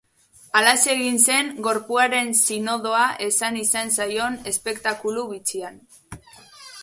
Halaxe 0.59 0.87
egin 0.93 1.19
zen, 1.31 1.49
Gorpuaren 1.67 2.31
sinodoa 2.45 3.03
esan 3.27 3.61
izan 3.65 3.93
zaion 3.97 4.37
espektakulu 4.53 5.27
bitxian. 5.35 5.81